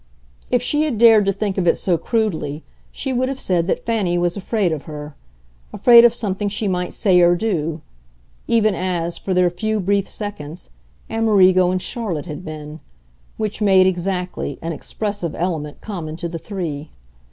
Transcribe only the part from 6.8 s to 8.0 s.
say or do,